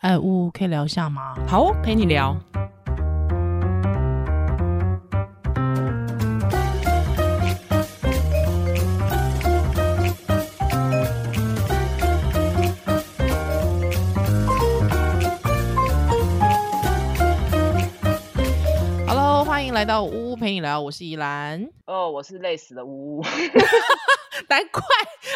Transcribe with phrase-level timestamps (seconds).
[0.00, 1.34] 哎，呜，可以聊一下吗？
[1.46, 2.34] 好，陪你聊。
[19.06, 21.62] Hello，欢迎来到呜呜陪你聊，我是宜兰。
[21.84, 23.22] 哦，oh, 我是累死的呜呜，
[24.48, 24.82] 难怪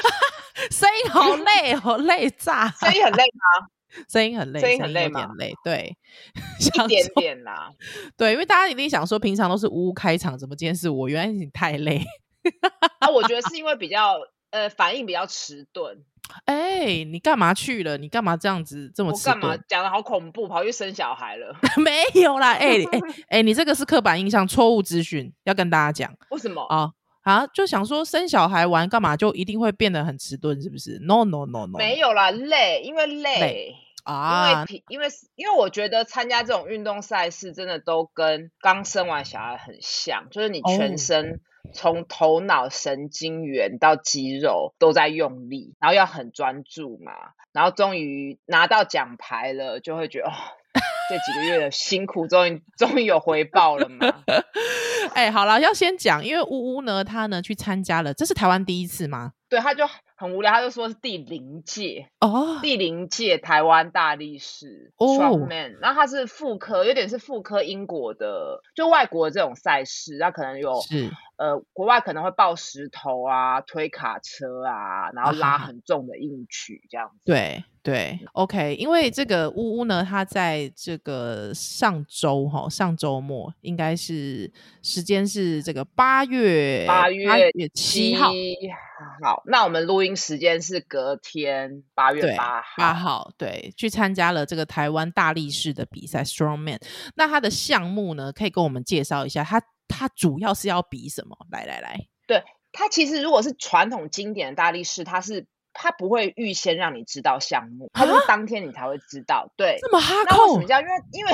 [0.72, 3.68] 声音好累，好累炸， 声音很累吗？
[4.08, 5.30] 声音很累，声音很累吗？
[5.38, 5.96] 累，对，
[6.60, 7.70] 一点点啦。
[8.16, 11.08] 对，因为大家一定想说，平常都是呜呜开场，怎么今天是我？
[11.08, 12.02] 原来你太累。
[12.98, 14.16] 啊，我觉得是因为比较
[14.50, 16.04] 呃反应比较迟钝。
[16.46, 16.54] 哎、
[16.86, 17.98] 欸，你干嘛去了？
[17.98, 19.36] 你干嘛这样子这么迟钝？
[19.36, 20.48] 我干嘛讲的好恐怖？
[20.48, 21.54] 跑去生小孩了？
[21.76, 26.14] 没有啦，哎哎哎，你这个是刻板印象，错误资讯，要跟大家讲。
[26.30, 26.90] 为什么啊？
[27.24, 33.40] 啊，就想说生小孩玩干嘛就一定会变得很迟钝，是不是？No No No No，没有啦，累，因为累。
[33.40, 41.40] 累啊，因为因为因为我觉得参加这种运动赛事真的都跟刚生完小孩很像，就是你全身
[41.72, 47.12] 从头脑神经元到肌肉都在用力，然后要很专注嘛，
[47.52, 50.32] 然后终于拿到奖牌了，就会觉得哦，
[51.08, 54.22] 这几个月的辛苦终于终于有回报了嘛。
[55.14, 59.32] 哎，好了，要先讲，因为呜呜呢，他呢去参加了，这是台湾第一次吗？
[59.48, 59.84] 对，他就。
[60.24, 62.60] 很无聊，他就说是第零届哦，oh.
[62.62, 65.82] 第零届台湾大力士 Strongman，、oh.
[65.82, 77.24] 然后他是复科，有点是复科英国的，就外国的这种赛事，那可能有是呃，国外可能会抱石头啊，推卡车啊，然后拉很重的硬举这样子。
[77.26, 88.30] 对对，OK，因为这个呜呜呢，他在这个上周哈，上周末应该是时间是这个八月八月七号。
[89.22, 96.80] 好，那我们录音时间是隔天八月八号，八号对，去参加了这个台湾大力士的比赛 Strongman。
[97.16, 101.36] 那他的项目呢，可以跟我们介绍一下，他他主要是要比什么？
[101.50, 109.46] 来来来，对，他其实如果是传统经典的大力士，他是他不会预先让你知道项目，他就是当天你才会知道。
[109.48, 110.36] 啊、对，这么哈扣？
[110.36, 110.80] 那为什么叫？
[110.80, 111.32] 因为因为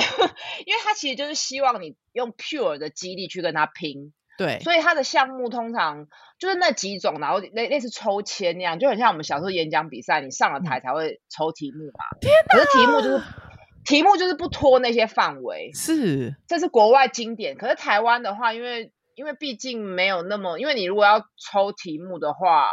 [0.65, 4.13] 因为他其实就是希望你用 pure 的肌力去跟他拼。
[4.37, 6.07] 对，所以他的项目通常
[6.39, 12.05] 就是那几种，然后类类似抽签那样，就很像我们小时候演讲比赛，你上了台才会抽题目嘛。
[12.19, 12.57] 天哪！
[12.57, 13.23] 可是题目就是
[13.85, 17.55] 题目就是不脱那些范围，是，这是国外经典。
[17.55, 22.71] 可是台湾的话，因为因为毕竟没有那么，因为你如果要抽题目的话，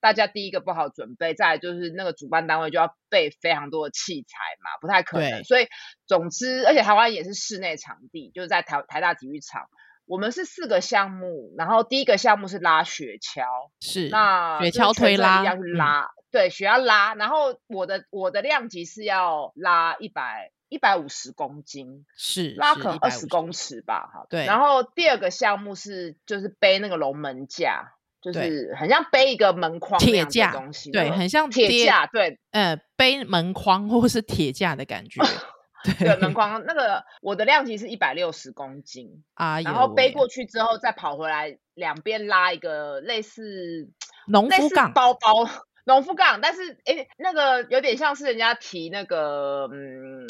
[0.00, 5.44] 大家第一个不好准备，再来就是那个主办单位就要备非常多的器材嘛，不太可能。
[5.44, 5.66] 所以
[6.06, 9.68] 总之，而且台湾也是室内场地，就是在台台大体育场。
[10.10, 13.44] 我们是四个项目，然后第一个项目是拉雪橇，
[13.80, 17.14] 是那雪橇推拉，要去拉，嗯、对，雪要拉。
[17.14, 24.26] 然后我的我的量级是要拉一百一百五十公斤，是拉可能二十公尺吧，哈。
[24.28, 24.46] 对。
[24.46, 35.22] 然后第二个项目是就是背那个龙门架，就是很像背一个门框铁架东西，对，很像铁架，对，呃，背门框或是铁架的感觉。
[35.98, 43.88] 对，门框那个我的量级是一百六十公斤啊，然后背过去之后再跑回来，两边拉一个类似
[44.26, 44.92] 农夫杠。
[44.92, 45.48] 包包，
[45.84, 50.26] 农夫杠，但是诶那个有点像是人家提那个嗯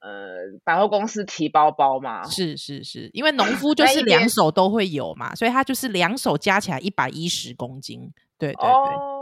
[0.00, 8.68] 呃百货公司提包包嘛，是是是，因为农夫就是两手都会有嘛，所以他就是两手加起来一百一十公斤，对对对。
[8.68, 9.13] 哦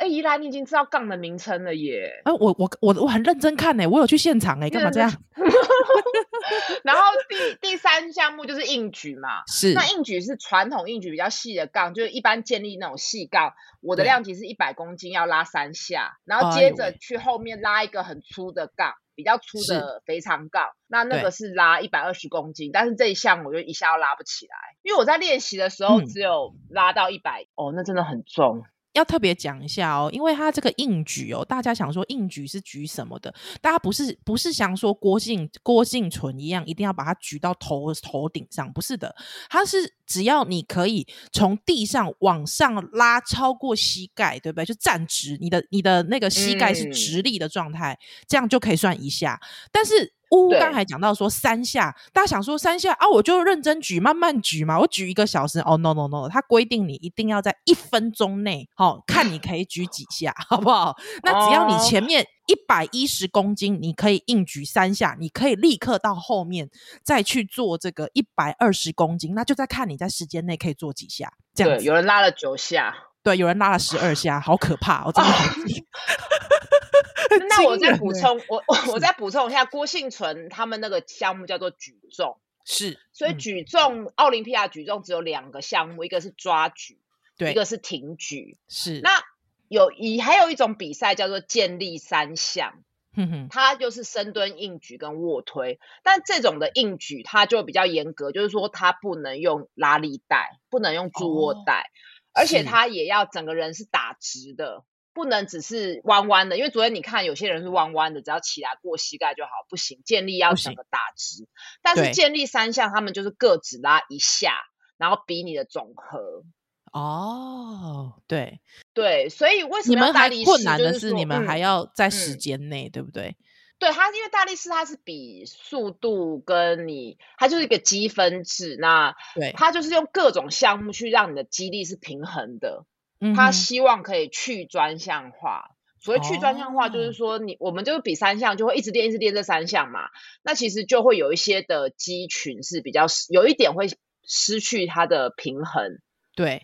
[0.00, 2.22] 哎，宜兰，你已经知道杠的名称了耶！
[2.24, 5.12] 哎、呃，我我我我很认真看呢，我有去现场哎，干嘛这样？
[6.82, 13.52] 然后第第三项目就是硬举嘛，是那硬举是传统硬举比较细的杠，就是一般建立那种细杠。
[13.82, 20.70] 我的量级是一百公斤，要拉三下，然后接着去后面拉一个很粗的杠，比较粗的肥长杠。
[20.86, 28.64] 那那个是拉一百二十公斤，但是这一项我就一下要拉不起来，因为我在练习的时候只有拉到一百、嗯，哦，那真的很重。
[28.92, 33.32] 要特别讲一下哦，因为他这个硬举哦，大家想说硬举是举什么的？
[33.60, 39.14] 大家不是不是想说郭靖郭靖淳一样，一定要把它举到头头顶上，不是的，
[39.48, 44.64] 它是只要你可以从地上往上拉超过膝盖，对不对？
[44.64, 49.40] 就站直，你的你的那个膝盖是直立的状态，嗯、这样就可以算一下。
[49.70, 50.14] 但是。
[50.30, 60.96] 呜呜刚才讲到说三下，大家想说三下啊，我就认真举，慢慢举嘛，我举一个小时哦，no no no，他规定你一定要在一分钟内，好、哦、看你可以举几下，好不好？
[61.22, 66.70] 那只要你前面一百一十公斤，你可以硬举三下，你可以立刻到后面
[67.02, 71.84] 再去做这个一百二十公斤，那就在看你在时间内可以做几下，这样子。
[71.84, 75.44] 有人拉了九下，对，有人拉了十二下，好可怕，我真的好
[77.48, 86.98] 那我再补充，我我我再补充一下，郭幸存他们那个项目叫做举重，是，所以举重奥林匹亚举重只有两个项目，一个是抓举，
[87.36, 89.00] 对，一个是挺举，是。
[89.00, 89.22] 那
[89.68, 92.82] 有一还有一种比赛叫做健力三项。
[93.12, 106.56] 哼哼，它就是深蹲、硬举跟卧推，但这种的硬举它就比较严格，就是说它不能用拉力带，不能用助卧带，哦，而且它也要整个人是打直的，不能只是弯弯的。
[106.56, 111.48] 因为昨天你看有些人是弯弯的，只要起来过膝盖就好，不行，建立要整个打直。
[111.82, 114.54] 但是建立三项他们就是各只拉一下，
[114.96, 116.44] 然后比你的总和。
[116.92, 118.60] 哦，对
[118.94, 123.36] 对，所以为什么你们还困难的是，你们还要在时间内，嗯、对不对？
[123.78, 132.84] 对，它因为大力士它是比速度跟你，它就是一个积分制，那对，它就是用各种项目去让你的肌力是平衡的。
[133.20, 140.08] 嗯，它希望可以去专项化，所谓去专项化就是说你，你、哦、我们就是比三项，就会一直练，一直练这三项嘛。
[140.42, 143.88] 那其实就会有一些的肌群是比较有一点会
[144.24, 145.98] 失去它的平衡，
[146.34, 146.62] 对。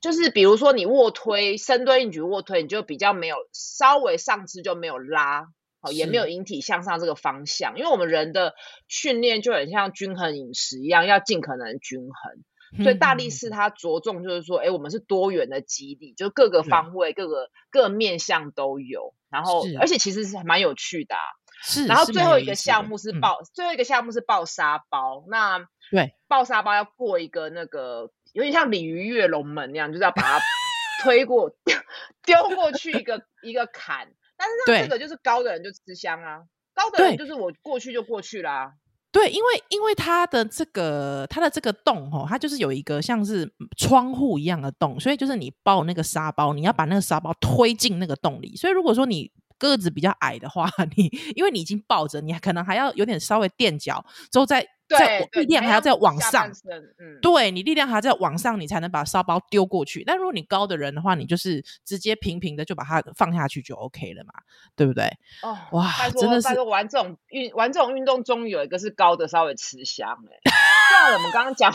[0.00, 5.46] 就是比如说你卧推、深蹲、硬举、卧推，你就比较没有稍微上肢就没有拉，
[5.80, 7.78] 好，也没有引体向上这个方向。
[7.78, 8.56] 因为我们人的
[8.88, 12.42] 训练就很像均衡饮食一样，要尽可能均衡。
[12.76, 19.14] 所以大力士它着重就是说，哎、嗯，我们是多元的基地，就各个方位、各个各面向都有。
[19.28, 21.20] 然后，而且其实是蛮有趣的、啊。
[21.62, 21.86] 是。
[21.86, 25.24] 然后最后一个项目是抱，最后一个项目是爆沙包。
[25.28, 28.10] 那对，爆沙包要过一个那个。
[28.32, 30.40] 有点像鲤鱼跃龙门那样，就是要把它
[31.04, 31.76] 推过丢
[32.24, 34.08] 丢过去一个一个坎，
[34.38, 36.40] 但是像这个就是高的人就吃香啊，
[36.74, 38.72] 高的人就是我过去就过去啦、啊。
[39.12, 48.56] 对，因为因为它的这个它的这个洞哦，它就是有一个像是窗户一样的洞，所以就是你抱那个沙包，你要把那个沙包推进那个洞里。
[48.56, 54.66] 所以如果说你个子比较矮的话， 你因为你已经抱着，你可能还要有点稍微垫脚之后再。
[54.96, 56.50] 在力量还要再往上，
[56.98, 60.04] 嗯，对，你力量还要再往上，你才能把沙包丢过去。
[60.04, 64.32] 但如果你高的人的话，你就是直接平平的就把它放下去就 OK 了嘛，
[64.76, 65.04] 对不对？
[65.42, 70.52] 哦，哇，真的是玩这种运玩这种运动，终于有一个是高的稍微吃香哎、欸。
[70.90, 71.72] 像我们刚刚讲，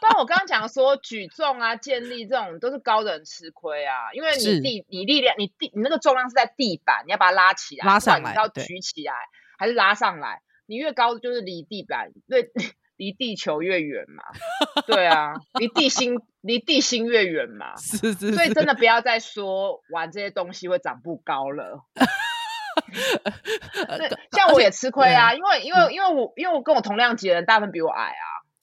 [0.00, 9.12] 但我刚刚讲说举重啊、健力这种都是高的人吃亏啊，因为你地你力量你地你那个重量是在地板，你要把它拉起来，拉上来，你要举起来
[9.58, 10.40] 还是拉上来？
[10.66, 12.50] 你越高，就是离地板，对，
[12.96, 14.22] 离地球越远嘛。
[14.86, 17.76] 对啊，离地心离地心越远嘛。
[17.76, 18.32] 是，是是。
[18.32, 21.84] 所以真的不要再说玩这些东西会长不高了。
[24.32, 28.12] 像我也吃亏啊，因为因为因为我因为我跟我同量级的人大部分比我矮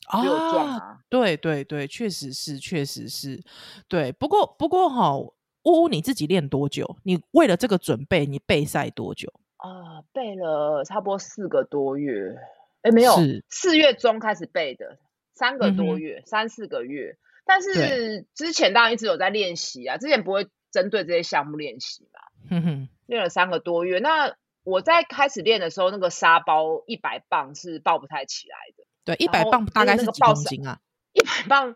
[0.08, 0.98] 啊，比我壮啊，啊。
[1.10, 3.42] 对对对，确实是，确实是。
[3.88, 5.34] 对，不过不过哈，乌
[5.64, 6.98] 乌你自己练多久？
[7.04, 9.32] 你为了这个准备，你备赛多久？
[9.64, 12.38] 啊，背了差不多四个多月，
[12.82, 13.16] 哎，没有，
[13.50, 14.98] 四月中开始背的，
[15.34, 17.18] 三个多月，嗯、三四个月。
[17.46, 22.20] 但是之前当然一直有在练习啊，之前不会针对这些项目练习嘛。
[22.50, 24.00] 哼哼，练了三个多月。
[24.00, 28.84] 那我在开始练的时候，那个沙包一百磅是抱不太起来的。
[29.06, 30.82] 对，一百磅大概是几公斤啊？
[31.14, 31.76] 一百磅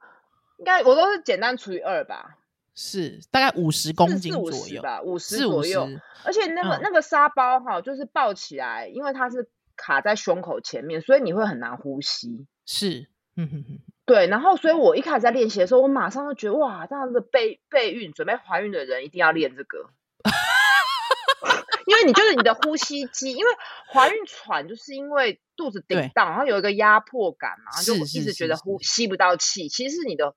[0.57, 2.36] 应该我都是简单除以二吧。
[2.79, 5.89] 是大概五十公斤左右吧，五十左右。
[6.23, 12.45] 而且那个、嗯、那个沙包哈，就是抱起来，因为它是卡在胸口前面，所以你会很难呼吸。
[12.67, 13.79] 是，嗯哼哼。
[14.05, 19.89] 对，然后所以我一开始在练习的时候，我马上就觉得哇，这样子备备孕、准备怀孕的人一定要练这个，
[21.87, 23.51] 因为你就是你的呼吸机，因为
[23.91, 30.35] 怀孕喘就是因为肚子顶到，然后有一个压迫感嘛，就一直觉得呼吸不到气，其实是你的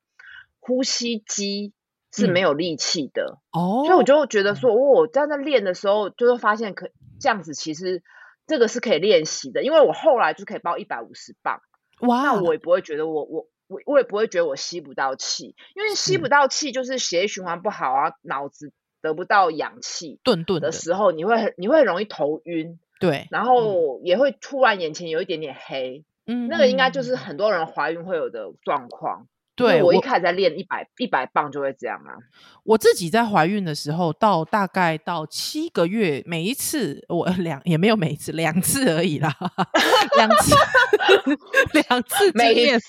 [0.58, 1.74] 呼吸机。
[2.12, 3.38] 是没有力气的。
[3.52, 6.90] 哦，所以我就觉得说，我在那练的时候，就会发现可
[7.20, 8.02] 这样子，其实
[8.46, 9.62] 这个是可以练习的。
[9.62, 11.60] 因为我后来就可以抱一百五十磅，
[12.00, 12.58] 哇，那我也。
[12.58, 29.26] 不会觉得我我我我也不会觉得我吸不到气，因为吸不到气就是血液循环不好啊，脑子得不到氧气，顿顿的时候，你会你会很容易头晕，对，然后也会突然眼前有一点点黑，嗯，那个应该就是很多人怀孕会有的状况。
[29.54, 32.16] 对，我一开始在练一百一百磅就会这样啊。
[32.64, 39.36] 我自己在怀孕的时候，到大概到七个月，每一次我两也没有每一次两次而已啦，
[40.16, 40.54] 两次
[41.74, 42.80] 两次经验，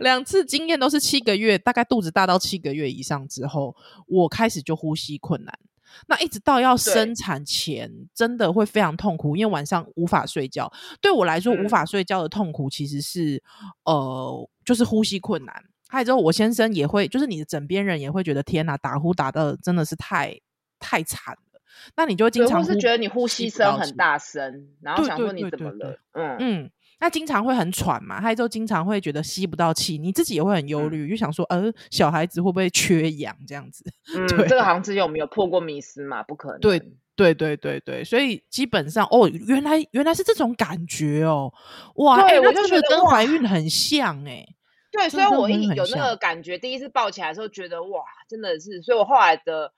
[0.00, 3.74] 两次经验都是七个月，大概肚子大到七个月以上之后，
[4.06, 5.58] 我开始就呼吸困难。
[6.06, 10.72] 那一直到要生产前，真的会非常痛苦，因为晚上无法睡觉。
[11.00, 13.42] 对我来说，无法睡觉的痛苦其实是，
[13.84, 15.54] 嗯、呃，就是呼吸困难。
[15.88, 20.38] 还有之后，我先生也会，就是你的枕边人也会觉得，天哪，打呼打得真的是太
[20.80, 21.60] 太惨了。
[21.96, 25.98] 那你就经常是觉得你呼吸声很大声，然后想说你怎么了？
[26.12, 26.70] 嗯嗯，
[27.04, 33.84] 那经常会很喘嘛，还有就经常会觉得吸不到气，你自己也会很忧虑，嗯、就想说，呃，小孩子会不会缺氧这样子？
[34.16, 36.22] 嗯，这个好像之前有没有破过迷思嘛？
[36.22, 36.60] 不可能。
[36.60, 36.80] 对
[37.14, 41.52] 对对对对，所以基本上，哦，原来原来是这种感觉哦，
[41.96, 44.56] 哇，哎、欸，我就觉得跟怀孕很像哎、欸。
[44.90, 49.74] 对，所以我一有那个感觉，第一次抱起来的时候，觉得哇，真的是，所以我后来的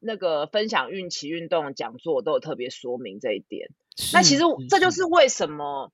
[0.00, 3.70] 那个分享孕期运动的讲座都有特别说明这一点。
[4.12, 5.90] 那其实这就是为什么，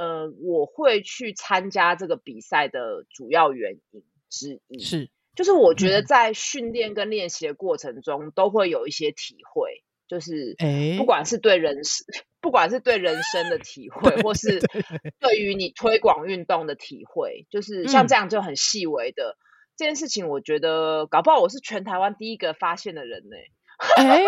[0.00, 4.78] 呃，我会去参加这个比赛的主要原因之一。
[4.78, 9.84] 是，就是我觉得在训练跟练习的过程中，都会有一些体会。
[10.08, 10.56] 就是，
[10.96, 14.58] 不管是对人生，欸、 不管是对人生的体会，或是
[15.20, 19.38] 对于你推广运动的体会，就是像这样就很细微的、嗯、
[19.76, 24.02] 这件事情，我觉得搞不好我是全台湾第一个发现的人呢、欸。
[24.02, 24.26] 哎、欸，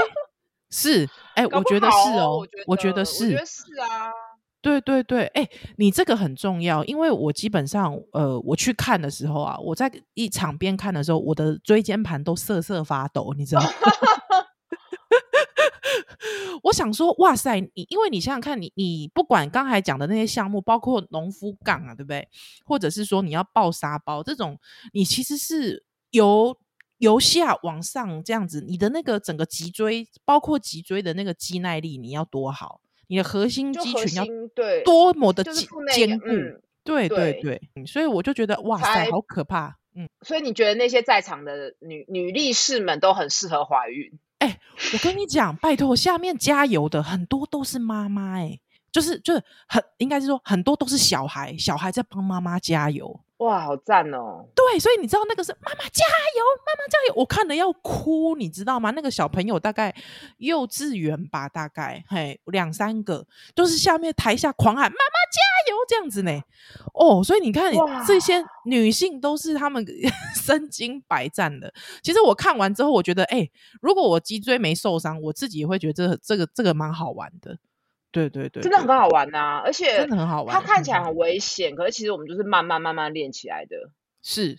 [0.71, 4.13] 是，哎、欸，我觉得是哦，我觉得，我觉得是，我觉得是啊，
[4.63, 13.69] 对对对，哎、你这个很重要，因为我基本上，呃，我去看的时候啊，我在一场边看的时候，我的椎间盘都瑟瑟发抖，你知道吗？
[16.63, 22.29] 我想说，哇塞，你因为你想想看，你你不管刚才讲的那些项目，包括农夫杠啊，对不对？
[22.65, 24.57] 或者是说你要抱沙包这种，
[24.93, 26.57] 你其实是由
[26.99, 32.81] 由下往上这样子，你的那个整个脊椎，包括脊椎的那个肌耐力，你要多好，
[33.13, 34.25] 你的核心肌群要
[34.87, 35.45] 多么的
[35.93, 40.09] 坚固，嗯、对对对，所以我就觉得哇塞，好可怕，嗯。
[40.23, 44.19] 所以你觉得那些在场的女女力士们都很适合怀孕？
[44.39, 44.61] 哎、欸，
[44.95, 48.59] 我跟你讲，拜托，下面加油的很多都是妈妈，哎，
[48.93, 54.45] 就是就是很应该是说很多都是小孩，小孩在帮妈妈加油，哇，好赞哦！
[54.55, 56.05] 对，所以你知道那个是妈妈加
[56.37, 58.91] 油，妈妈加油，我看了要哭，你知道吗？
[58.91, 59.93] 那个小朋友大概
[60.37, 66.41] 幼稚园吧，大概嘿两三个，就是下面台下狂喊妈妈加油这样子呢。
[66.93, 67.73] 哦，所以你看
[68.07, 69.85] 这些女性都是她们
[70.37, 71.73] 身经百战的。
[72.03, 77.57] 其实我看完之后，我觉得，哎、欸，如果我脊椎没受伤，我自己也会觉得这个、这个这个蛮好玩的。
[78.13, 80.55] 对对对，真的很好玩呐、啊，而且真的很好玩。
[80.55, 83.91] 它看起来很危险、嗯，可是其实我们就是慢慢慢慢练起来的。
[84.23, 84.59] 是，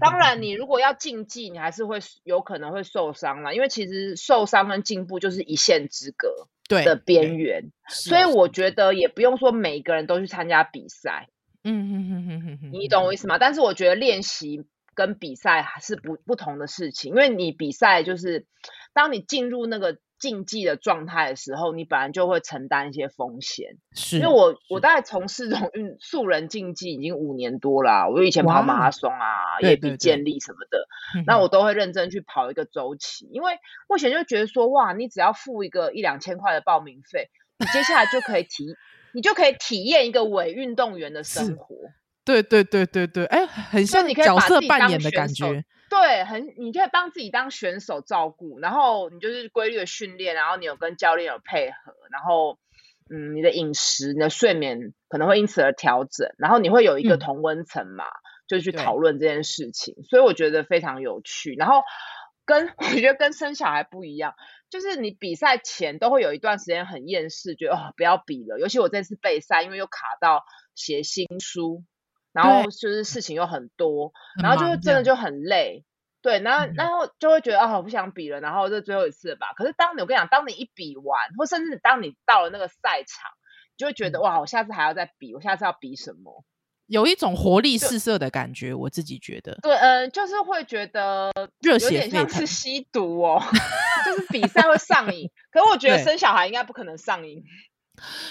[0.00, 6.48] 当然你如果要竞技，你还是会有可能会受伤啦，因为其实受伤跟进步就是一线之隔
[6.82, 7.70] 的边缘。
[7.88, 11.28] 所以我觉得也不用说每一个人都去参加比赛。
[11.64, 13.36] 嗯你懂我意思吗？
[13.38, 14.64] 但是我觉得练习
[14.94, 18.46] 跟比赛还是不不同的事情，因为你比赛就是
[18.94, 23.76] 当你进入那个竞技的状态的时候，你本来就会承担一些风险。
[23.94, 30.86] 是，因为我我大概从事这种运素人竞技已经五年多了、啊，我以前跑马拉松啊，也比健力什么的，
[31.26, 33.52] 那我都会认真去跑一个周期，因为
[33.88, 38.74] 我以前就觉得说，哇，你只要付一个一两千块的报名费，你接下来就可以提。
[39.14, 41.74] 你就可以体验一个伪运动员的生活，
[42.26, 52.58] 对对对对对，哎，很像你角色扮演的感觉，对，很，你可以帮自己当选手照顾，然后你就是规律的训练，然后你有跟教练有配合，然后，
[53.10, 61.82] 嗯，你的饮食、你的睡眠可能会因此而调整，然后你会有一个同温层嘛，嗯、就去讨论这件事情，所以我觉得非常有趣，然后
[62.44, 64.34] 跟 我觉得跟生小孩不一样。
[64.70, 68.58] 就是你比赛前都会有一段时间很厌世，觉得哦不要比了。
[68.58, 71.84] 尤其我这次备赛，因为又卡到写新书，
[72.32, 75.84] 然后就是事情又很多，然后就是真的就很累。
[76.20, 79.52] 对，然后、嗯、然后就会觉得啊我不想比了，然后这最后一次吧。
[79.56, 83.30] 可是当你我跟你讲，当你一比完，或甚至当你到了那个赛场，
[83.76, 86.44] 就会觉得、嗯、哇，我下次还要再比，我下次要比什么？
[86.88, 89.56] 有一种活力四射的感觉，我自己觉得。
[89.62, 91.30] 对，嗯、呃，就是会觉得
[91.60, 93.40] 热血，有点像是吸毒哦，
[94.04, 95.30] 就是比赛会上瘾。
[95.52, 97.44] 可是我觉得生小孩应该不可能上瘾。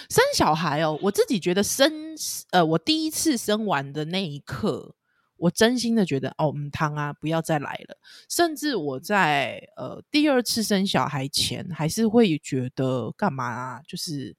[0.10, 2.16] 生小孩哦，我自己觉得生，
[2.52, 4.96] 呃，我第一次生完的那一刻，
[5.38, 7.98] 我真心的觉得哦，母汤啊，不要再来了。
[8.30, 13.82] 甚至我在呃第二次生小孩前，还是会觉得干嘛啊？
[13.88, 14.36] 就是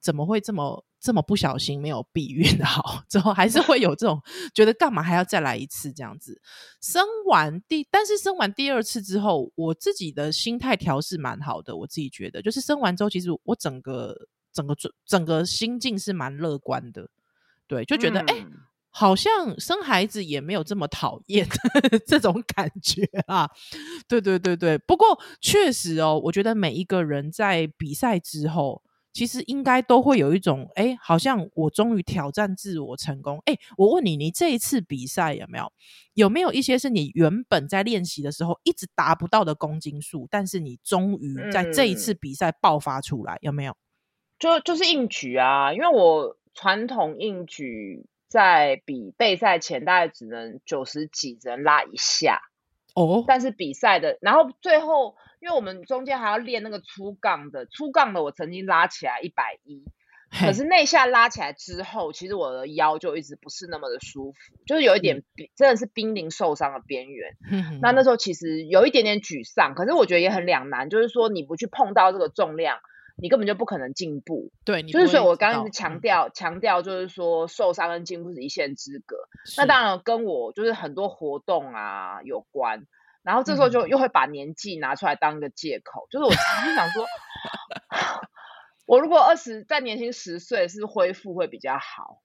[0.00, 0.84] 怎么会这么？
[1.00, 4.20] 这么不小心没有避孕好，之后还是会有这种
[4.52, 6.42] 觉得干嘛还要再来一次这样子。
[6.82, 11.76] 生完第，但是生完第二次之后，我自己的心态调试蛮好的。
[11.76, 14.12] 我自己觉得，就是生完之后，其实我整个
[14.58, 14.74] 整个
[15.06, 17.08] 整个心境是蛮乐观的。
[17.66, 18.46] 对，就觉得哎、嗯欸，
[18.90, 21.46] 好像生孩子也没有这么讨厌
[22.06, 23.48] 这种感觉啊。
[24.08, 28.82] 对对对对，不过确实哦，我觉得每一个人在比赛之后。
[29.10, 33.42] 其实应该都会有一种，哎，好像我终于挑战自我成功。
[33.46, 35.72] 哎，我问你，你这一次比赛有没有
[36.14, 43.74] 有没有一些是你原本在练习的时候一直达不到的公斤数，但是你终于在这一次比赛爆发出来，嗯、有没有？
[44.38, 52.40] 就就是硬举啊，因为我传统硬举在比备赛前大概只能九十几，只能拉一下
[52.94, 53.24] 哦。
[53.26, 59.82] 但是比赛的，然后最后，因为我们中间还要练那个粗杠的，粗杠的我曾经拉起来一百一，
[60.30, 65.24] 可是那下拉起来之后，其实我的腰就一直不是那么的舒服，就是有一点
[65.56, 67.36] 真的是濒临受伤的边缘。
[67.80, 72.78] 那那时候其实有一点点沮丧，可是我觉得也很两难，就是说你不去碰到这个重量。
[73.20, 79.16] 你根本就不可能进步，对，就是所以，我刚刚一直强调强调，就是说受伤跟进步是一线之隔。
[79.56, 82.86] 那当然跟我就是很多活动啊有关，
[83.22, 87.04] 然后这时候就又会把年纪拿出来当一个借口，嗯、就是我常常想说，
[88.86, 92.22] 我如果二十再年轻十岁，是恢复会比较好？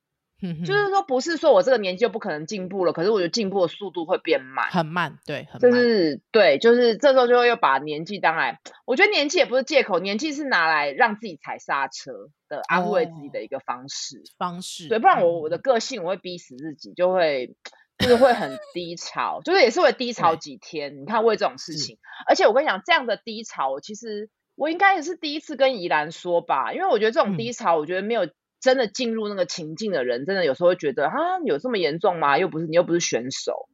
[0.65, 5.71] 就是说，不是说我这个年纪就不可能进步了，可是我觉得进步的速度会变慢，很慢，对，很慢。
[5.71, 12.11] 就是对，就是这时候就会又把年纪当来，我觉得年纪也不是借口，年纪是拿来让自己踩刹车
[12.49, 14.89] 的，安慰自己的一个方式，哦、方式。
[14.89, 17.55] 对，不然我我的个性我会逼死自己，就会
[17.99, 21.01] 就是会很低潮，就是也是会低潮几天。
[21.01, 21.97] 你看为这种事情，
[22.27, 28.27] 而且我跟你讲，这样的低潮，其实我应该也是第一次跟宜兰说吧，因为我觉得这种低潮，我觉得没有。
[28.63, 32.37] 真的进入那个情境的人，真的有时候会觉得啊，有这么严重吗？
[32.37, 33.67] 又不是你又不是选手。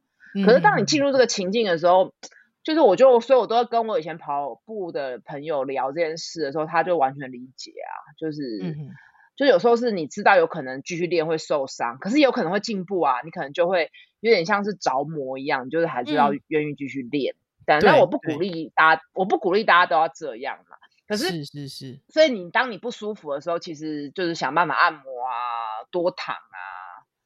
[0.44, 2.12] 可是当你进入这个情境的时候，嗯、
[2.64, 7.94] 就是我就所以，我都要跟我以前跑步的朋友聊这件事的时候，他就完全理解啊。
[8.18, 8.90] 就是，嗯、
[9.36, 13.20] 就有时候是你知道有可能继续练会受伤，可是有可能会进步啊。
[13.24, 17.34] 你可能就会有点像是着魔一样，就是还是要愿意继续练。
[17.34, 20.76] 嗯、但那我不鼓励大家，我不鼓励大家都要这样嘛。
[21.10, 26.62] 可是是是是，所以你当你不舒服的时候，其实就是想办法按摩啊，多躺啊，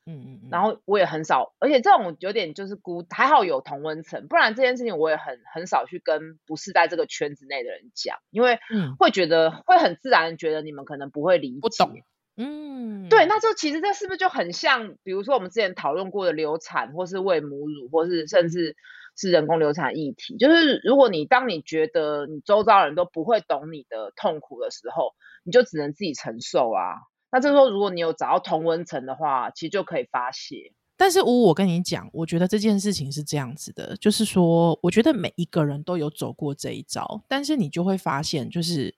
[0.07, 0.49] 嗯嗯嗯。
[0.51, 8.59] 然后我也很少，而且这种有点就是孤，还好有同温层，不然这件事情我也很很少去跟不是在这个圈子内的人讲，因为
[8.99, 11.93] 会觉得、嗯、会很自然觉得你们可能不会理解，不懂。
[12.39, 18.79] 嗯，对，那就其实这是不是就很像，比如说我们之前讨论过的流产，或是喂母乳，或是甚至。
[19.17, 25.13] 是人工流产议题，就是如果你当你觉得你周遭人都不会懂你的痛苦的时候，
[25.45, 26.97] 你就只能自己承受啊。
[27.31, 30.73] 那这时候如果你有找到同温层的话，其实就可以发泄。
[30.97, 38.95] 但是吴，我跟你讲，我觉得这件事情是这样子的，就是说，我觉得每一个人都有走过这一遭，但是你就会发现，就是。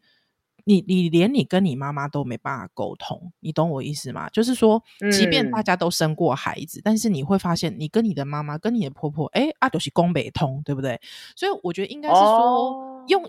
[0.69, 4.29] 你你连你跟你妈妈都没办法沟通，你懂我意思吗？
[4.31, 11.01] 就是说，即便大家都生过孩子，嗯、但是你会发现，你跟你的妈妈、跟你的婆婆，哎，阿、啊、就是公北通，对不对？
[11.37, 13.23] 所以我觉得应该是说，哦、用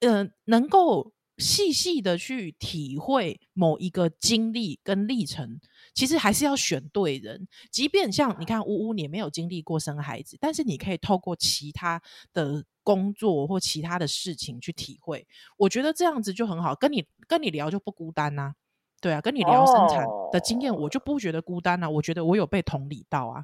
[0.00, 5.60] 呃，能够细细的去体会某一个经历跟历程，
[5.94, 7.46] 其实还是要选对人。
[7.70, 12.64] 即便像你看，呜呜你没有经历过生孩子，但是你可以透过其他的。
[12.82, 15.24] 工作或其他的事情去体会，
[15.58, 16.74] 我觉得这样子就很好。
[16.74, 18.54] 跟你跟你聊就不孤单呐、
[19.00, 21.90] 对啊，跟你聊生产的经验，我就不觉得孤单呐、啊。
[21.90, 23.42] 我觉得我有被同理到啊，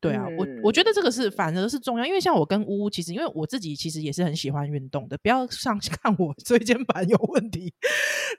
[0.00, 7.72] 对啊，嗯、我我觉得这个是反而是重要，因为像我跟呜呜，其实因为我自己其实也是很喜欢运动的，不要上 看我椎间盘有问题，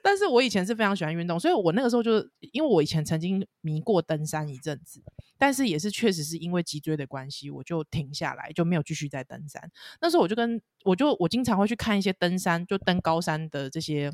[0.02, 2.18] 但是我以前是非常喜欢运动，所以我那个时候就
[2.52, 5.02] 因为我以前曾经迷过登山一阵子。
[5.38, 9.62] 但是也是确实是因为脊椎的关系，我就停下来，就没有继续再登山。
[10.00, 14.10] 那时候我就跟我就我经常会去看一些登山，就登高山的这些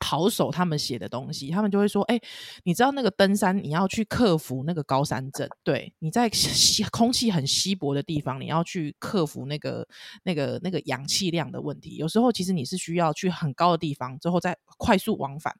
[0.00, 2.22] 好手他们写的东西，他们就会说：“哎、欸，
[2.64, 9.86] 你知道那个登山你要去克服那个高山症， 对，你在稀空气很稀薄的地方，你要去克服那个
[10.24, 11.96] 那个那个氧气量的问题。
[11.96, 15.54] 有时候其实你是需要去很高的地方，之后再快速往返，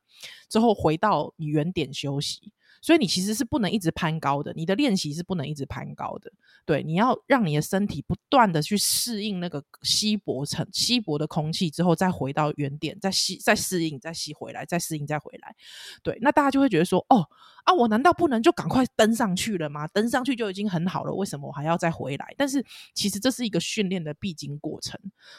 [0.48, 6.33] 之后回到你原点休息。”所以你其实是不能一直攀高的，你的练习是不能一直攀高的。
[6.64, 15.55] 对，你要让你的身体不断的去适应那个稀薄层、稀薄的空气之后，再回到原点，再吸、再适应、再吸回来，再适应、再回来。
[16.03, 17.27] 对，那大家就会觉得说，哦
[17.64, 19.87] 啊，我难道不能就赶快登上去了吗？
[19.88, 22.35] 登上去就已经很好了，为什么我还要再回来？
[22.38, 22.64] 但是
[22.95, 24.99] 其实这是一个训练的必经过程。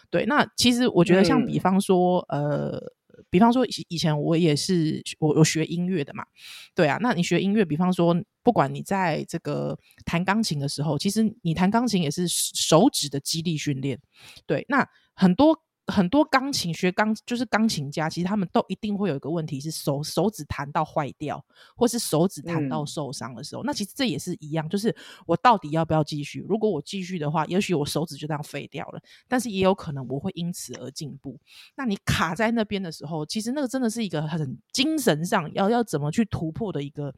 [0.09, 2.93] 对，那其实我觉得像比方说，嗯、呃。
[3.29, 6.25] 比方说，以以前我也是我我学音乐的嘛，
[6.73, 13.99] 对啊，那你学音乐，比方说，不管你在这个弹钢琴的时候，其实你弹钢琴也是手指的肌力训练，
[14.45, 15.57] 对，那很多
[15.91, 21.43] 很多钢琴学钢就是钢琴家，其实他们都一定会有一个问题是手手指弹到坏掉，
[21.75, 23.63] 或是手指弹到受伤的时候。
[23.63, 26.43] 嗯、那其实这也是一样，就是我到底要不要继续？
[26.47, 31.37] 如果我继续的话，也许我手指就这样废掉了，但是也有可能我会因此而进步。
[31.75, 37.13] 那你卡在那边的时候，其实那个真的是一个很精神上要要怎么去突破的一个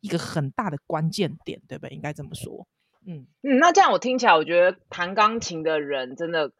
[0.00, 1.94] 一个很大的关键点，对不对？
[1.94, 2.66] 应该这么说。
[3.06, 6.50] 嗯嗯，那这样我听起来，我觉得弹钢琴的人真的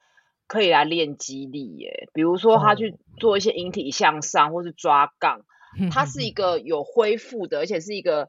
[0.47, 2.09] 可以来练肌力耶。
[2.13, 5.43] 比如说他去做一些引体向上，或是抓杠，
[5.91, 8.29] 它是一个有恢复的，而且是一个。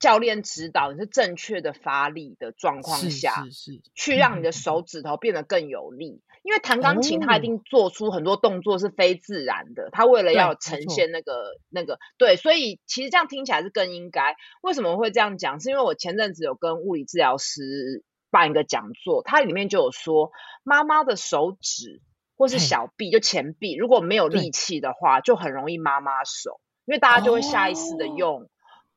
[0.00, 6.22] 教练指导你是正确的发力的状况下，是是是去让你的手指头变得更有力。
[6.24, 9.88] 嗯、因为弹钢琴，他一定做出很多动作是非自然的。
[9.90, 11.32] 他、哦、为了要呈现那个
[11.68, 14.36] 那个对，所以其实这样听起来是更应该。
[14.62, 15.58] 为什么会这样讲？
[15.58, 22.02] 是因为我前阵子有跟物理治疗师办一个讲座，它里面就有说，妈妈的手指
[22.36, 28.42] 或是小臂，就前臂，如果没有力气的话，就很容易妈妈手，因为大家就会下意识的用。
[28.42, 28.48] 哦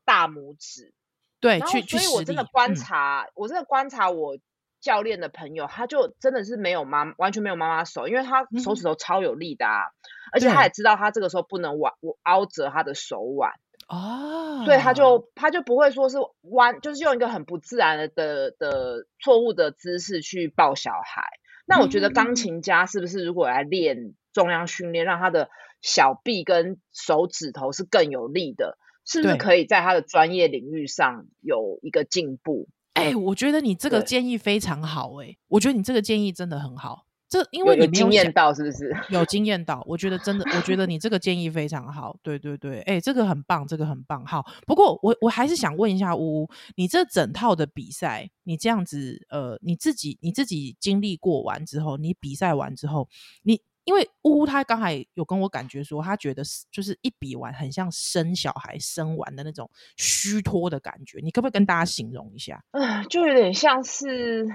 [0.03, 0.93] 大拇指，
[1.39, 4.39] 对，去，所以我真的观察，嗯、我真的观察我
[4.81, 9.93] 教练的朋友，他就真的是没有妈，完全没有妈妈手，因为他手指头超有力的啊，嗯、
[10.33, 13.53] 而且他也知道他这个时候不能弯，我凹折他的手腕
[13.91, 21.23] 哦，所以他就他就不会说是弯，就是用一个很不自然的的的错误的姿势去抱小孩。
[21.65, 25.49] 那我觉得钢琴家是不是如果来练重量训练，让他的
[25.81, 28.77] 小臂跟手指头是更有力的？
[29.03, 32.69] 是不是可以在他的专业领域上有一个进步？
[32.93, 35.25] 哎、欸，我觉得你这个建议非常好、欸。
[35.25, 37.07] 哎，我觉得你这个建议真的很好。
[37.31, 38.93] 这因为你有，有经验到，是不是？
[39.09, 42.13] 有经验到，我觉得真的，我觉得你这个建议非常好。
[42.21, 44.25] 对对对，哎、欸，这个很棒，这个很棒。
[44.25, 53.07] 好，不过我我还是想问一下乌乌，你这整套的比赛，你这样子，呃，你自己你自己经历过完之后，你比赛完之后，
[53.43, 53.61] 你。
[53.83, 59.67] 因为乌乌他刚才有跟我感觉说，他觉得就是一比完很像生小孩生完的那种
[59.97, 62.63] 虚脱的感觉，你可不可以跟大家形容一下？
[62.71, 64.45] 嗯，就有点像是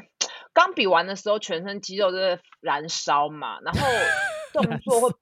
[0.57, 3.81] 刚比完的时候，全身肌肉都在燃烧嘛，然后
[4.55, 5.15] 动作会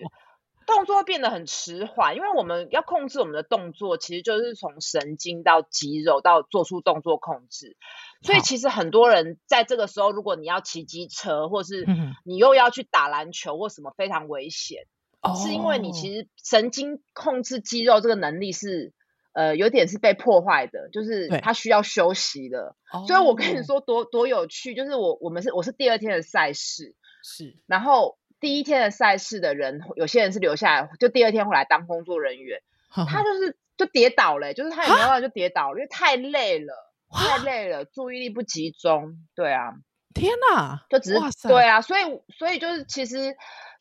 [0.64, 7.76] 动作会变得很迟缓，因为我们要控制我们的动作，其实就是从神经到肌肉到做出动作控制。
[8.22, 11.84] 所以其实很多人在这个时候，如果你要骑机车，或是
[12.24, 14.86] 你又要去打篮球或什么，非常危险，
[15.20, 18.92] 哦，是因为你其实神经控制肌肉这个能力是
[19.34, 22.74] 呃有点是被破坏的，就是他需要休息的。
[23.06, 36.72] 所以我跟你说多多有趣，就是我我们是我是第二天的赛事，是，然后第一天的赛事的人，有些人是留下来，就第二天会来当工作人员， 他就是就跌倒了，就是他也没办法就跌倒了，因为太累了。
[37.16, 39.18] 太累了，注意力不集中。
[39.36, 39.74] 对啊，
[40.14, 42.02] 天哪，就只是对啊，所以
[42.36, 43.36] 所以就是其实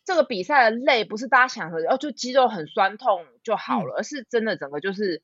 [0.05, 5.21] 这个比赛的累不是大家想的哦，就肌肉很酸痛就好了，嗯，而是真的整个就是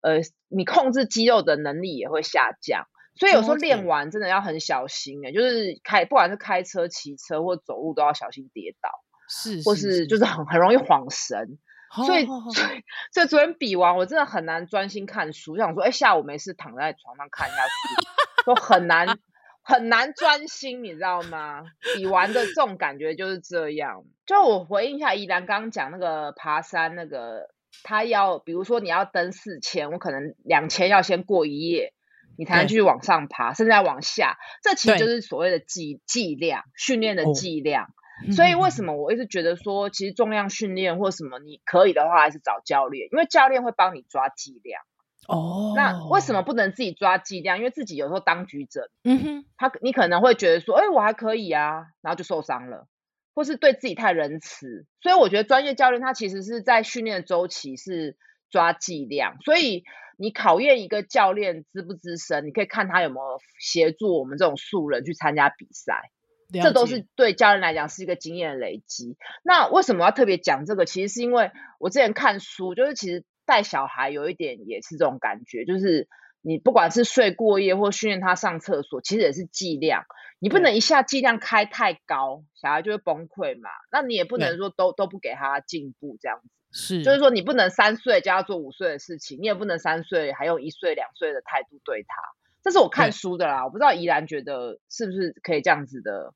[0.00, 2.86] 呃，你控制肌肉的能力也会下降。
[3.16, 8.90] 所以有时候练完真的要很小心诶，欸，就是开不管是开车、骑车或走路都要小心跌倒，
[9.28, 11.58] 是，或是就是很很容易晃神。
[11.94, 15.56] 所以，所以，所以昨天比完，我真的很难专心看书。
[15.56, 19.06] 想说，哎，下午没事躺在床上看一下书，都很难
[19.64, 21.62] 很难专心，你知道吗？
[21.96, 24.04] 比完的这种感觉就是这样。
[24.26, 27.48] 就我回应一下，宜兰刚刚讲那个爬山，那个
[27.82, 31.94] 他要，比如说你要登四千，我可能两千要先过一夜，
[32.36, 34.36] 你才能继续往上爬，甚至要往下。
[34.62, 37.88] 这其实就是所谓的剂剂量训练的剂量。
[38.36, 44.82] 所以为什么我一直觉得说，其实重量训练或什么，你可以的话还是找教练，因为教练会帮你抓剂量。
[45.28, 47.58] 哦，那为什么不能自己抓剂量？
[47.58, 52.86] 因为自己有时候当局者，嗯哼，他你可能会觉得说，哎，我还可以啊，然后就受伤了，
[53.34, 54.86] 或是对自己太仁慈。
[55.00, 58.16] 所以我觉得专业教练他其实是在训练的周期是
[58.50, 59.84] 抓剂量，所以
[60.16, 66.10] 你考验一个教练资不资深，你可以看他有没有协助我们这种素人去参加比赛。
[66.62, 69.16] 这都是对教练来讲是一个经验的累积。
[69.42, 70.84] 那为什么要特别讲这个？
[70.84, 76.08] 其实是因为我之前看书，就是其实带小孩有一点也是这种感觉，就是
[76.42, 80.04] 你不管是睡过夜或训练他上厕所，其实也是剂量。
[80.38, 83.70] 你不能一下剂量开太高，小孩就会崩溃嘛。
[83.90, 86.48] 那你也不能说都都不给他进步这样子。
[86.70, 92.16] 是，就是说你不能三岁教他做五岁的事情，你也不能三岁还用一岁两岁的态度对他。
[92.62, 96.32] 这是我看书的啦，我不知道怡然觉得是不是可以这样子的。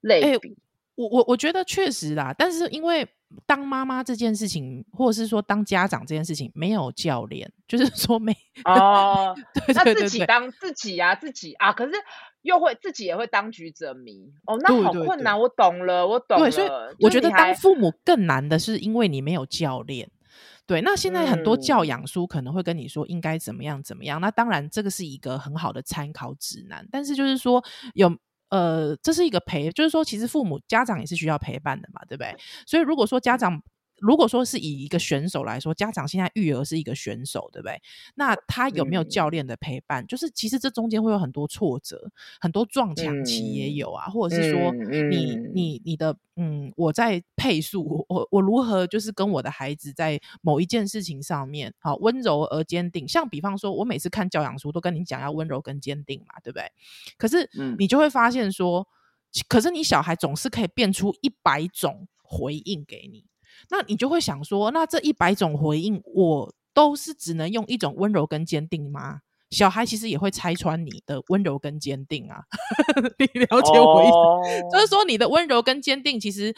[0.00, 0.56] 类比，欸、
[0.94, 3.04] 我我我觉得确实啦，但是因为
[3.46, 9.36] 当妈妈这件事情，或者是说当家长这件事情，没有教练，就是说没哦，
[9.66, 11.92] 对对对对，那自己当自己啊，自己啊，可是
[12.42, 15.38] 又会自己也会当局者迷哦，那好困难。
[15.38, 16.44] 我懂了，我懂了。
[16.44, 16.68] 对，所以
[17.00, 20.10] 我觉得当父母更难的是因为你没有教练。
[20.66, 24.20] 对，那现在很多教养书可能会跟你说应该怎么样怎么样。
[24.20, 27.64] 嗯、那当然这个是一个很好的参考指南，但是就是说
[27.94, 28.14] 有
[28.50, 32.34] 呃，这是一个陪，就是说其实父母家长也是需要陪伴的嘛，对不对？
[32.66, 33.62] 所以如果说家长。
[34.00, 37.80] 如果说是以一个选手来说，家长现在育儿是一个选手，对不对？
[38.14, 40.04] 那他有没有教练的陪伴？
[40.04, 44.72] 嗯、就是其实这中间会有很多挫折，很多撞墙期也有啊，嗯、或者是说
[45.10, 53.08] 你你你的嗯，我在配速，我我如何就是跟我的孩子在某一件事情上面，好温柔而坚定。
[53.08, 56.70] 像比方说，我每次看教养书都跟你讲要温柔跟坚定嘛，对不对？
[57.16, 58.86] 可是你就会发现说，
[59.48, 63.24] 可是你小孩总是可以变出一百种回应给你。
[63.70, 69.20] 那你就会想说，那这一百种回应，我都是只能用一种温柔跟坚定吗？
[69.50, 72.42] 小孩其实也会拆穿你的温柔跟坚定啊，
[73.18, 74.72] 你了解我意思？Oh.
[74.72, 76.54] 就是说，你的温柔跟坚定，其实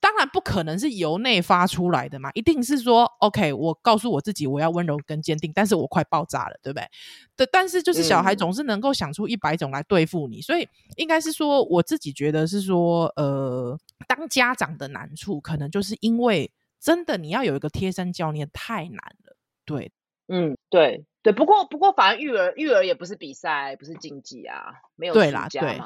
[0.00, 6.88] 当然不可能是由内发出来的嘛，一定是说，OK，我告诉我自己我要温柔跟坚定，但是我快爆炸了，对不对？
[7.36, 13.78] 对，但是就是小孩总是能够想出一百种来对付你，嗯、所以应该是说，我自己觉得是说，呃。
[14.06, 19.36] 当家长的难处，可能就是因为真的你要有一个贴身教练太难了。
[19.64, 19.90] 对，
[20.28, 21.32] 嗯，对对。
[21.32, 25.14] 不过不过，反正育儿育儿也不是比赛，不是竞技啊，没有。
[25.14, 25.80] 对啦，对，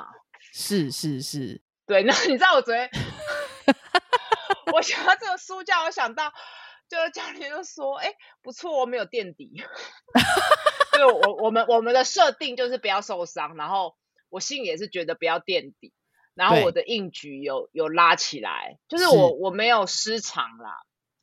[0.52, 2.04] 是是是，对。
[2.04, 2.88] 那你知道我昨天，
[4.72, 6.32] 我想到这个书架我想到，
[6.88, 9.60] 就是教练就说：“哎，不错，我没有垫底。”
[10.92, 13.96] 对，我我们我们的设定就是不要受伤，然后
[14.28, 15.92] 我心里也是觉得不要垫底。
[16.34, 20.76] 然后我的硬举有有拉起来，就是我是我没有失常啦，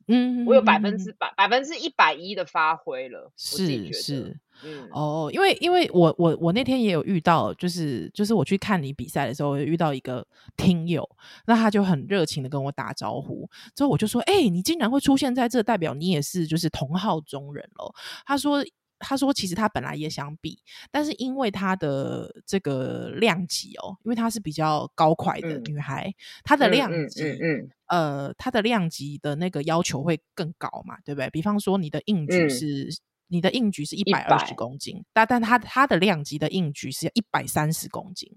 [0.06, 11.08] 嗯，我有百分之百百分之一百一的发挥了，是是，嗯哦，因为因为我我我那天也有遇到，就是就是我去看你比赛的时候，我遇到一个听友，
[11.46, 17.94] 那他就很热情的跟我打招呼，之后我就说，哎、欸，你竟然会出现在这，代表你也是就是同号中人咯。
[18.26, 18.64] 他说。
[19.00, 20.58] 他说：“其实他本来也想比，
[20.90, 31.30] 但是因为他的这个量级哦，因为她是比较高快的女孩，她、嗯、的量级，嗯，呃，她的量级的那个要求会更高嘛，对不对？
[31.30, 32.90] 比方说你的硬举是、嗯、
[33.28, 38.28] 你的硬举是一百二十公斤，但但他他的量级的硬举是一百三十公斤，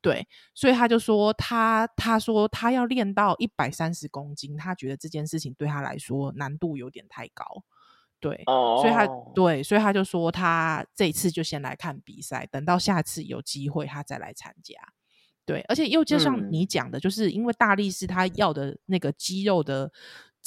[0.00, 7.44] 对，所以他就说他他说他要练到一百三十公斤，他觉得这件事情对他来说难度有点太高。”
[8.20, 8.80] 对，oh.
[8.80, 14.74] 所以他对，所以他就说他这一次就先来看比赛，等到下次有机会他再来参加。
[15.46, 19.92] 对，而且又就像你讲的，就是因为大力士他要的那个肌肉的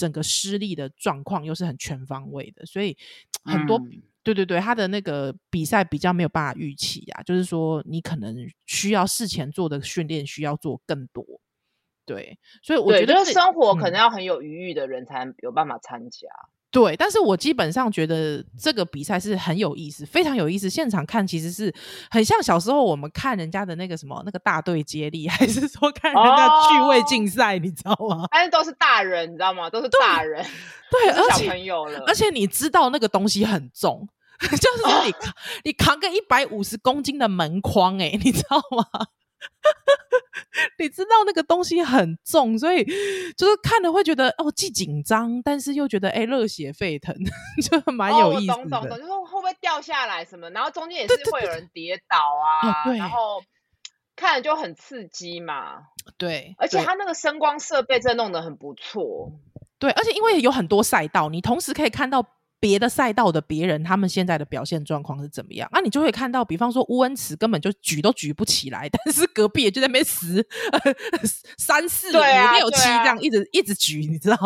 [0.01, 2.97] 整个失利的状况又是很全方位的，所以
[3.45, 8.35] 很多、嗯、对对对，他的那个比赛比较没有办法预期啊，就是说你可能
[8.65, 11.23] 需要事前做的训练需要做更多。
[12.03, 16.27] 对，所以我觉得就是生活可能要很有余裕的人才有办法参加。
[16.71, 20.69] 对，但是我基本上觉得这个比赛是很有意思，非常有意思。
[20.69, 21.73] 现场看其实是
[22.09, 28.25] 很像小时候我们看人家的那个什么那个大队接力，还是说看人家趣味竞赛，哦、你知道吗？
[28.31, 29.69] 但是都是大人，你知道吗？
[29.69, 30.41] 都是大人，
[30.89, 32.05] 对，对小朋友了而。
[32.07, 34.07] 而且你知道那个东西很重，
[34.39, 38.85] 就是说你扛、哦、 你扛个一百五十公斤的门框、欸，哎，你知道吗？
[40.77, 42.83] 你知道那个东西很重，所以
[43.37, 47.15] 就是看了会觉得哦，既紧张，但是又觉得哎，热血沸腾，
[47.61, 48.53] 就蛮有意思的。
[48.53, 53.41] 哦、懂懂懂，就是会不会掉下来什么，然后中间也是会有人跌倒啊，对对对，然后
[54.15, 55.83] 看着就很刺激嘛。
[56.17, 59.31] 对，而且它那个声光设备真的弄得很不错。
[59.79, 62.25] 对，而且因为有很多赛道，你同时可以看到。
[62.61, 65.67] 别的赛道的别人，他们现在的表现状况是怎么样？
[65.73, 70.47] 那、啊、你就会看到，比方说乌恩慈根本就举都举不起来， 但是隔壁也就在那边十、
[71.57, 74.37] 三四、五、啊、六、七这样一直一直举，你知道？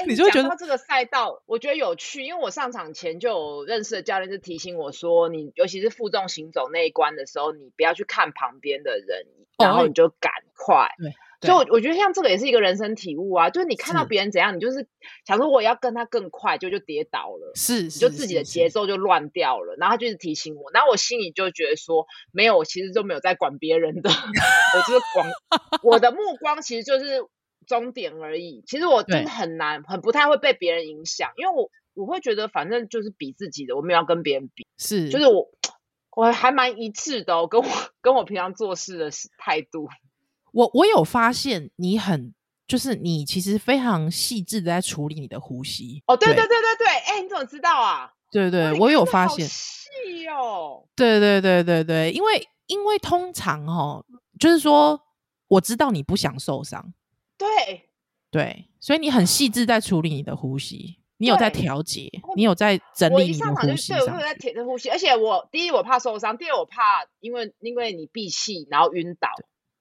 [0.00, 9.24] 欸、 你就会觉得这个赛道，我觉得有趣，因为我上场前就有认识的教练就提醒我说，你尤其是负重行走那一关的时候，你不要去看旁边的人，
[9.58, 10.88] 然后你就赶快。
[10.98, 11.14] 对。
[11.40, 14.88] 所以，我我觉得像这个也是一个人生体悟啊，就是你看到别人怎样，你就是
[15.24, 19.76] 想说我要跟他更快，就就跌倒了，是，你就自己的节奏就乱掉了。
[19.78, 25.28] 然后他就是提醒我，然后我心里就觉得说，没有，我其实就没有在管别人的， 我就是光
[25.84, 27.24] 我的目光其实就是
[27.68, 28.64] 终点而已。
[28.66, 35.48] 其实我真的很难，很不太会被别人影响，因为我我会觉得反正就是比自己的，我没有要跟别人比，是，就是我
[36.16, 37.68] 我还蛮一致的哦，跟我
[38.00, 39.88] 跟我平常做事的态度。
[40.58, 42.34] 我我有发现你很，
[42.66, 46.02] 就是你其实非常细致的在处理你的呼吸。
[46.08, 48.12] 哦，对对对对对，哎、欸，你怎么知道啊？
[48.32, 49.46] 对对，我有发现。
[49.46, 50.84] 细哦。
[50.96, 54.04] 对对对对对，因为因为通常哦，
[54.40, 55.00] 就是说
[55.46, 56.92] 我知道你不想受伤，
[57.36, 57.88] 对
[58.28, 63.92] 对，所以你很细致在处理你的呼吸，你有在调节，你有在整理你的呼吸。
[63.92, 69.28] 对，我有在调着呼吸，而且我第一我怕受伤，第二我怕因为因为你闭气然后晕倒。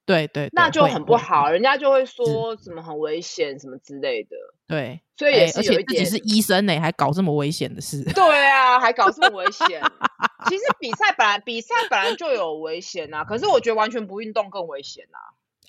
[0.08, 4.38] 对对，那就很不好，人家就会说什么很危险什么之类的。
[4.65, 8.02] 对，所以也是有一点，而且自己是医生呢，还搞这么危险的事。
[8.15, 9.82] 对啊，还搞这么危险。
[10.48, 15.20] 其实比赛本来比赛本来就有危险啊，可是我觉得完全不运动更危险啊。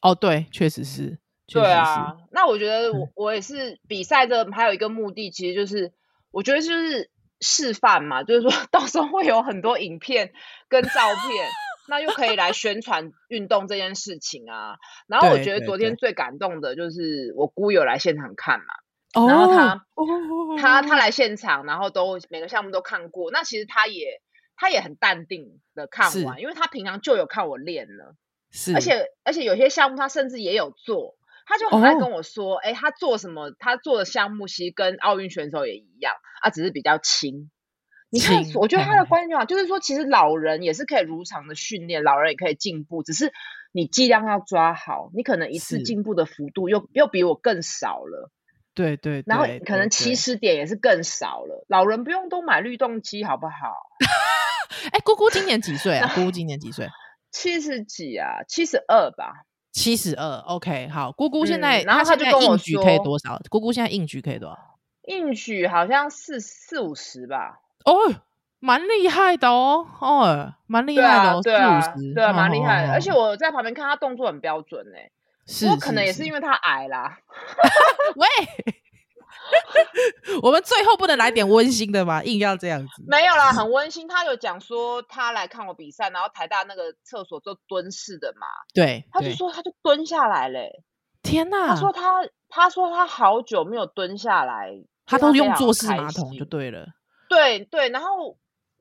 [0.03, 1.19] 哦，对，确实是。
[1.49, 5.93] 对啊，那我觉得我我也是比赛的，还有一个目的，其实就是
[6.31, 10.33] 我觉得就是示范嘛，就是说 到时候会有很多影片
[10.69, 11.49] 跟照片。
[11.89, 14.77] 那又可以来宣传运动这件事情啊！
[15.07, 20.61] 然后我觉得昨天最感动的就是我姑有来现场看嘛，然后他、oh.
[20.61, 23.31] 他他来现场，然后都每个项目都看过。
[23.31, 24.21] 那其实他也
[24.55, 28.15] 他也很淡定的看完，因为他平常就有看我练了，
[28.51, 32.77] 是而且而且有些项目他甚至也有做，他就很爱跟我说，哎、oh.
[32.77, 33.51] 欸，他做什么？
[33.59, 37.51] 他做的项目其实跟奥运选手也一样，啊，只是比较轻。
[38.11, 43.33] 你看，我觉得他的观念啊，就是说，其实老人也是可以如常的训练，老人也可以进步，只是
[43.73, 48.31] 你剂量要抓好，你可能一次进步的幅度又又比我更少了。
[48.75, 51.67] 对对，然后可能起始点也是更少了。
[51.69, 53.75] 老人不用都买律动机，好不好？
[54.93, 56.11] 哎，姑姑今年几岁啊？
[56.15, 56.89] 姑姑今年几岁？
[57.33, 58.45] 七十几啊？
[58.49, 59.43] 七十二吧？
[59.73, 60.39] 七十二。
[60.47, 63.39] OK，好，姑姑现在，然后他就跟我说，硬举可以多少？
[63.51, 64.57] 姑姑现在硬举可以多少？
[65.09, 67.59] 硬举好像四四五十吧。
[67.91, 68.15] 哦，
[68.61, 71.81] 蛮厉害的哦，哦，蛮厉害的哦，对啊，
[72.15, 72.93] 对啊，蛮厉害的。
[72.93, 74.99] 而且我在旁边看他动作很标准呢，
[75.47, 77.19] 是，可能也是因为他矮啦。
[78.17, 78.27] 喂，
[80.43, 82.23] 我们最后不能来点温馨的吗？
[82.23, 83.05] 硬要这样子？
[83.07, 84.07] 没有啦，很温馨。
[84.07, 90.83] 他有讲说他来看我比赛，然后台大那个厕所就蹲式的嘛，对，他就说他就蹲下来嘞。
[91.23, 94.73] 天哪，他说他他说他好久没有蹲下来，
[95.07, 96.87] 他都用坐式马桶就对了。
[97.29, 98.37] 对对，然后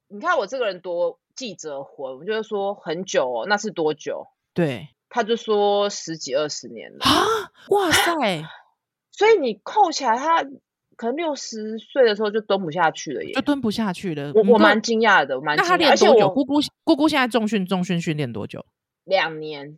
[0.07, 4.27] 你看我这个人多记者魂，我就是说很久哦，那是多久？
[4.53, 7.11] 对，他就说十几二十年了啊！
[7.69, 8.43] 哇塞！
[9.11, 10.43] 所以你扣起来，他
[10.95, 14.31] 可能六十岁的时候就蹲不下去了耶，就蹲不下去了。
[14.33, 15.55] 我我蛮惊讶的，蛮。
[15.57, 16.29] 那他练多久？
[16.29, 18.65] 姑姑姑姑现在重训重训训练多久？
[19.03, 19.77] 两年，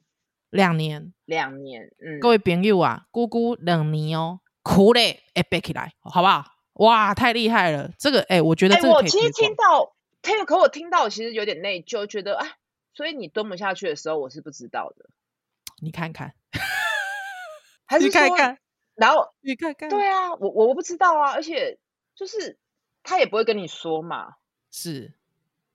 [0.49, 1.91] 两年，两年。
[1.99, 6.45] 嗯，各位朋友啊，姑姑两年哦，苦嘞，哎，背起来，好不好？
[6.79, 7.91] 哇，太厉害了！
[7.97, 12.57] 这个，哎、欸，我觉得这个、欸、我其实听到，听，可我听到，我其实有点内疚，觉得，哎，
[12.93, 15.09] 所以你蹲不下去的时候，我是不知道的。
[15.81, 16.33] 你看看，
[17.85, 18.57] 还是看看，
[18.95, 21.77] 然后你看看，对啊，我我不知道啊，而且
[22.15, 22.57] 就是
[23.03, 24.35] 他也不会跟你说嘛，
[24.71, 25.13] 是，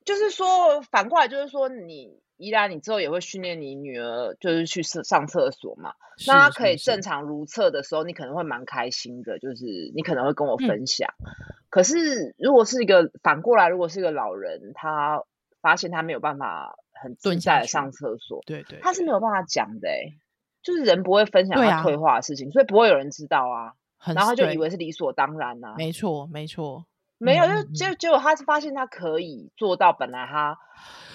[0.05, 2.24] 就是说反过来，就是说你。
[2.37, 5.95] 依然，你之后也会训练你女儿，就是去上上厕所嘛。
[6.27, 11.09] 那她可以正常如厕的时候，你可能会蛮开心的，就是你可能会跟我分享。
[11.19, 11.33] 嗯、
[11.71, 15.23] 可是如果是一个反过来，如果是一个老人，他
[15.61, 20.15] 发现他没有办法很自在的上厕所，对，对对，他是没有办法讲的、欸，
[20.63, 23.75] 就是人不会分享他退化的事情，啊、所以不会有人知道啊。
[24.13, 25.75] 然后他就以为是理所当然啊。
[25.79, 26.85] 没错，没错。
[27.19, 30.57] 没有，就结结果他是发现他可以做到，本来他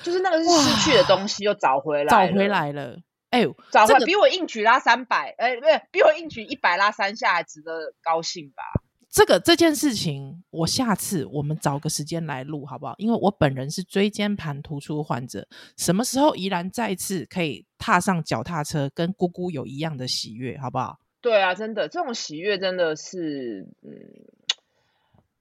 [0.02, 2.98] 就是那个是失去的东西又找回来，找回来了。
[3.30, 8.64] 哎呦，找回来比我硬举拉三百，哎，不对，比我硬举一百拉三下还值得高兴吧？
[9.12, 12.96] 这个这件事情，我下次我们找个时间来录好不好？
[12.98, 20.98] 因为我本人是椎间盘突出患者，什么时候宜兰再次可以踏上脚踏车，跟姑姑有一样的喜悦，好不好？
[21.22, 23.92] 对啊，真的，这种喜悦真的是，嗯。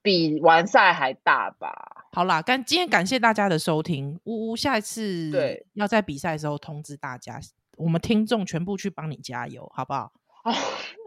[0.03, 2.07] 比完赛还大吧？
[2.13, 7.39] 好啦，感今天感谢大家的收听，呜呜，下一次对要在比赛的时候通知大家，
[7.77, 10.13] 我们听众全部去帮你加油，好不好？
[10.45, 10.55] 哦，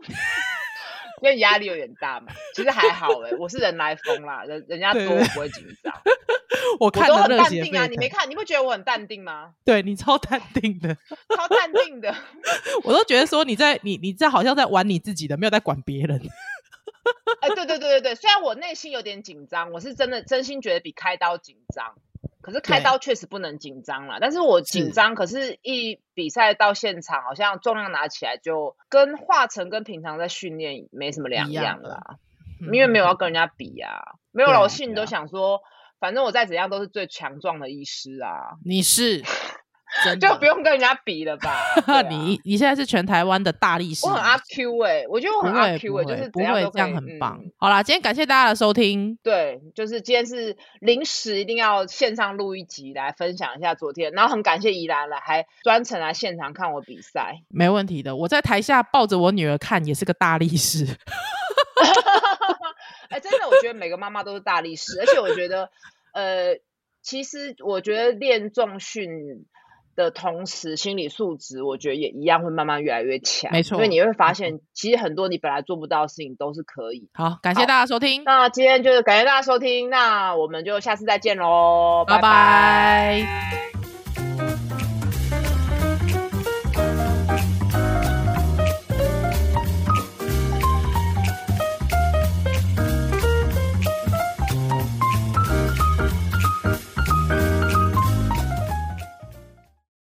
[1.21, 5.93] 因为压力有点大嘛，其实还好哎，我是人来疯啦，人人家多我不会紧张，
[6.79, 9.53] 我都很淡定啊，你没看，你不觉得我很淡定吗？
[9.65, 10.95] 对你超淡定的，
[11.35, 12.13] 超淡定的，
[12.83, 16.21] 我都觉得说你在你你在好像在玩你自己的，没有在管别人。
[17.41, 21.95] 哎，对对对对对，虽然我内心有点紧张，我是真的真心觉得比开刀紧张，
[22.41, 24.17] 可是开刀确实不能紧张了。
[24.19, 32.19] 但是我紧张，可是一比赛到现场，好像重量拿起来就跟化成跟平常在训练没什么两样了，
[32.71, 35.61] 因为没有要跟人家比呀、啊，嗯、没有了，我心里都想说，
[35.99, 38.57] 反正我再怎样都是最强壮的医师啊。
[38.63, 39.23] 你是，
[40.19, 41.51] 就不用跟人家比了吧？
[41.85, 47.51] 啊、你你现在是全台湾的大力士，我很阿 Q 哎、欸，我觉得我很阿 Q 哎、欸，就是不会这样很棒、嗯。
[47.57, 49.17] 好啦，今天感谢大家的收听。
[49.21, 57.41] 对，就是今天是临时一定要线上录一集来分享一下昨天，然后很感谢怡兰来，还专程来现场看我比赛。
[57.49, 60.85] 没问题的，我在台下抱着我女儿看，也是个大力士。
[63.09, 65.69] 哎、欸，真的，我觉得每个妈妈都是大力士，而且我觉得，
[66.13, 66.55] 呃，
[67.01, 69.09] 其实我觉得练重训
[69.95, 73.51] 的同时，心理素质我觉得也一样会慢慢越来越强。
[73.51, 77.09] 没错，因为你会发现，其实很多你本来做不到的事情都是可以。
[77.13, 78.23] 好，感谢大家收听。
[78.23, 82.21] 那今天就是感谢大家收听，那我们就下次再见喽，拜拜。
[82.21, 83.80] 拜拜。